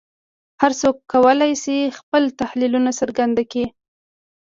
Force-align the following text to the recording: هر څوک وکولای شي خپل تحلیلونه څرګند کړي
هر 0.61 0.71
څوک 0.81 0.95
وکولای 1.01 1.53
شي 1.63 1.77
خپل 1.99 2.23
تحلیلونه 2.39 2.91
څرګند 2.99 3.37
کړي 3.51 3.65